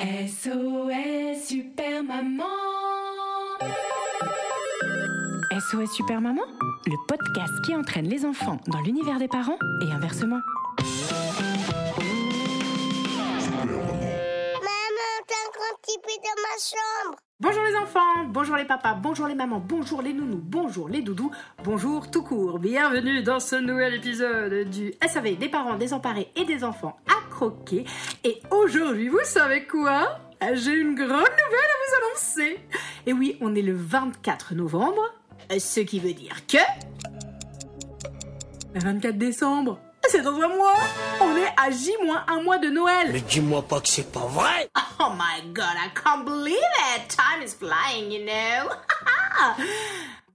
[0.00, 2.46] SOS Super Maman
[5.52, 6.40] SOS Super Maman,
[6.86, 10.38] le podcast qui entraîne les enfants dans l'univers des parents et inversement.
[13.58, 13.90] Maman,
[15.28, 17.18] t'as un grand petit peu dans ma chambre.
[17.38, 21.30] Bonjour les enfants, bonjour les papas, bonjour les mamans, bonjour les nounous, bonjour les doudous,
[21.62, 22.58] bonjour tout court.
[22.58, 26.96] Bienvenue dans ce nouvel épisode du SAV des parents désemparés et des enfants
[27.40, 27.84] croquer.
[28.22, 30.18] Et aujourd'hui, vous savez quoi?
[30.52, 32.60] J'ai une grande nouvelle à vous annoncer.
[33.06, 35.02] Et oui, on est le 24 novembre,
[35.58, 36.58] ce qui veut dire que...
[38.74, 40.74] Le 24 décembre, c'est dans un mois
[41.20, 44.70] On est à J-1 mois de Noël Mais dis-moi pas que c'est pas vrai
[45.00, 47.08] Oh my god, I can't believe it!
[47.08, 48.70] Time is flying, you know?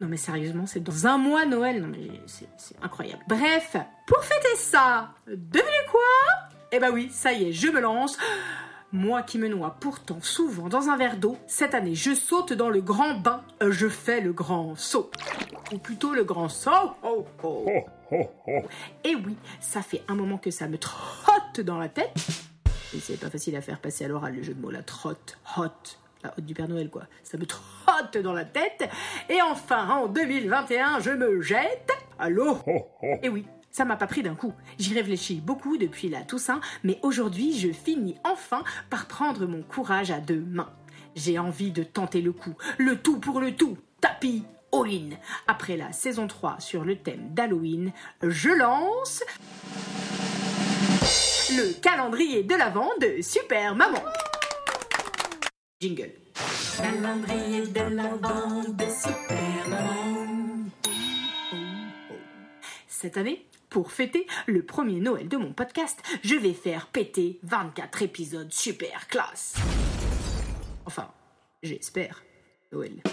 [0.01, 1.81] non mais sérieusement, c'est dans un mois Noël.
[1.81, 3.23] Non mais c'est c'est incroyable.
[3.27, 6.44] Bref, pour fêter ça, devinez quoi?
[6.77, 8.17] Eh ben oui, ça y est, je me lance.
[8.91, 12.69] Moi qui me noie pourtant souvent dans un verre d'eau, cette année je saute dans
[12.69, 15.09] le grand bain, Euh, je fais le grand saut.
[15.71, 16.91] Ou plutôt le grand saut.
[17.01, 17.65] Oh, oh.
[19.05, 22.13] Et oui, ça fait un moment que ça me trotte dans la tête.
[22.93, 25.37] Et c'est pas facile à faire passer à l'oral le jeu de mots, la trotte,
[25.55, 25.63] hot,
[26.25, 27.03] la hotte du Père Noël quoi.
[27.23, 28.89] Ça me trotte dans la tête.
[29.29, 32.57] Et enfin, en 2021, je me jette à l'eau.
[33.23, 33.45] Et oui,
[33.75, 34.53] ça m'a pas pris d'un coup.
[34.79, 40.11] J'y réfléchis beaucoup depuis la Toussaint, mais aujourd'hui, je finis enfin par prendre mon courage
[40.11, 40.71] à deux mains.
[41.17, 42.55] J'ai envie de tenter le coup.
[42.77, 43.77] Le tout pour le tout.
[43.99, 45.17] Tapis all-in.
[45.47, 47.91] Après la saison 3 sur le thème d'Halloween,
[48.23, 49.21] je lance
[51.51, 54.03] le calendrier de l'Avent de Super Maman.
[55.81, 56.13] Jingle.
[56.77, 59.95] Calendrier de l'Avent de Super Maman.
[62.87, 63.45] Cette année,
[63.75, 69.05] pour fêter le premier Noël de mon podcast, je vais faire péter 24 épisodes super
[69.09, 69.55] classe.
[70.85, 71.09] Enfin,
[71.61, 72.23] j'espère,
[72.71, 73.03] Noël.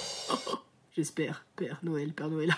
[0.94, 2.54] J'espère, Père Noël, Père Noël.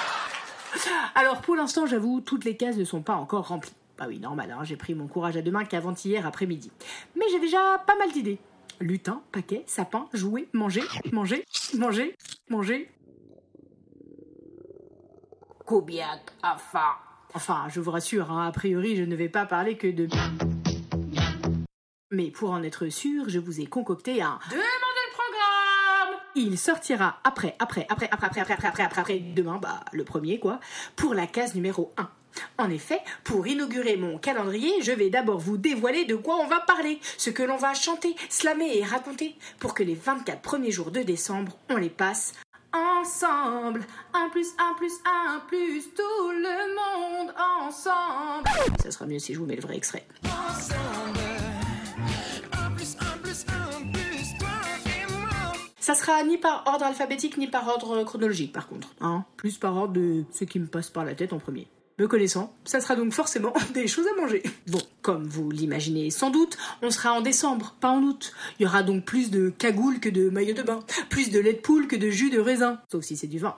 [1.14, 3.76] Alors pour l'instant, j'avoue, toutes les cases ne sont pas encore remplies.
[3.96, 6.72] Bah oui, normal, hein, j'ai pris mon courage à deux qu'avant-hier après-midi.
[7.14, 8.40] Mais j'ai déjà pas mal d'idées.
[8.80, 10.82] Lutin, paquet, sapin, jouer, manger,
[11.12, 11.44] manger,
[11.78, 12.16] manger,
[12.48, 12.90] manger.
[15.66, 16.94] Koubiak, enfin.
[17.34, 20.08] Enfin, je vous rassure, hein, a priori, je ne vais pas parler que de...
[22.12, 24.38] Mais pour en être sûr, je vous ai concocté un...
[24.48, 29.18] Demandez le programme Il sortira après, après, après, après, après, après, après, après, après, après,
[29.18, 30.60] demain, bah, le premier, quoi,
[30.94, 32.08] pour la case numéro 1.
[32.58, 36.60] En effet, pour inaugurer mon calendrier, je vais d'abord vous dévoiler de quoi on va
[36.60, 40.90] parler, ce que l'on va chanter, slammer et raconter, pour que les 24 premiers jours
[40.90, 42.34] de décembre, on les passe
[42.76, 43.84] ensemble.
[44.12, 48.48] Un plus un plus un plus tout le monde ensemble.
[48.82, 50.06] Ça sera mieux si je vous mets le vrai extrait.
[55.78, 59.24] Ça sera ni par ordre alphabétique ni par ordre chronologique par contre, hein.
[59.36, 61.68] Plus par ordre de ce qui me passe par la tête en premier.
[61.98, 64.42] Me connaissant, ça sera donc forcément des choses à manger.
[64.66, 68.32] Bon, comme vous l'imaginez sans doute, on sera en décembre, pas en août.
[68.58, 71.54] Il y aura donc plus de cagoules que de maillots de bain, plus de lait
[71.54, 73.56] de poule que de jus de raisin, sauf si c'est du vin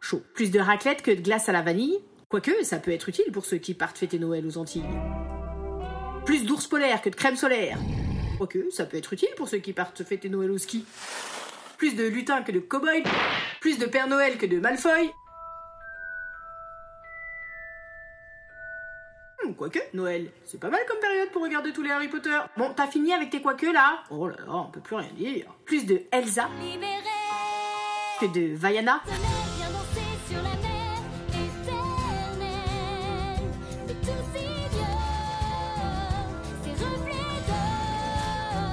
[0.00, 0.22] chaud.
[0.34, 3.44] Plus de raclette que de glace à la vanille, quoique ça peut être utile pour
[3.44, 4.84] ceux qui partent fêter Noël aux Antilles.
[6.24, 7.78] Plus d'ours polaires que de crème solaire,
[8.36, 10.84] quoique ça peut être utile pour ceux qui partent fêter Noël au ski.
[11.78, 13.04] Plus de lutins que de cow-boys,
[13.60, 15.10] plus de Père Noël que de Malfoy,
[19.58, 22.38] Quoique, Noël, c'est pas mal comme période pour regarder tous les Harry Potter.
[22.56, 24.04] Bon, t'as fini avec tes quoique là?
[24.08, 25.46] Oh là là, on peut plus rien dire.
[25.64, 26.48] Plus de Elsa
[28.20, 29.02] que de Vaiana.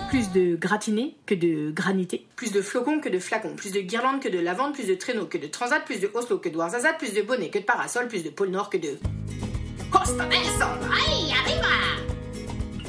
[0.09, 2.27] Plus de gratiné que de granité.
[2.35, 3.55] Plus de flocons que de flacons.
[3.55, 4.73] Plus de guirlandes que de lavande.
[4.73, 5.83] Plus de traîneaux que de transat.
[5.83, 6.93] Plus de Oslo que de Warzazat.
[6.93, 8.07] Plus de bonnets que de parasol.
[8.07, 8.99] Plus de pôle Nord que de.
[9.89, 10.80] Costa del Sol.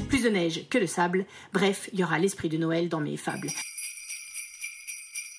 [0.09, 1.25] Plus de neige que de sable.
[1.53, 3.49] Bref, il y aura l'esprit de Noël dans mes fables.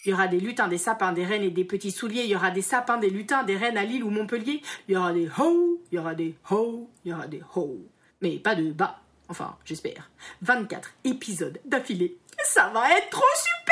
[0.05, 2.23] Il y aura des lutins, des sapins, des rennes et des petits souliers.
[2.23, 4.62] Il y aura des sapins, des lutins, des rennes à Lille ou Montpellier.
[4.89, 7.79] Il y aura des ho, il y aura des ho, il y aura des ho.
[8.21, 9.00] Mais pas de bas.
[9.29, 10.11] Enfin, j'espère.
[10.43, 12.17] 24 épisodes d'affilée.
[12.45, 13.69] Ça va être trop super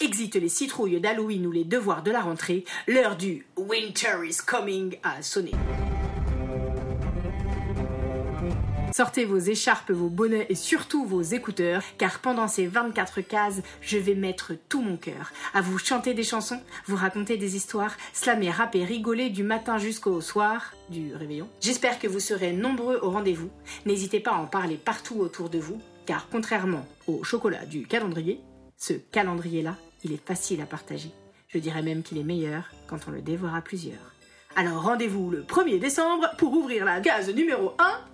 [0.00, 2.64] Exit les citrouilles d'Halloween ou les devoirs de la rentrée.
[2.88, 5.52] L'heure du Winter is coming a sonné.
[8.96, 13.98] Sortez vos écharpes, vos bonnets et surtout vos écouteurs, car pendant ces 24 cases, je
[13.98, 18.52] vais mettre tout mon cœur à vous chanter des chansons, vous raconter des histoires, slammer,
[18.52, 21.48] rapper, rigoler du matin jusqu'au soir du réveillon.
[21.60, 23.50] J'espère que vous serez nombreux au rendez-vous.
[23.84, 28.38] N'hésitez pas à en parler partout autour de vous, car contrairement au chocolat du calendrier,
[28.76, 31.10] ce calendrier-là, il est facile à partager.
[31.48, 34.14] Je dirais même qu'il est meilleur quand on le dévore à plusieurs.
[34.54, 38.13] Alors rendez-vous le 1er décembre pour ouvrir la case numéro 1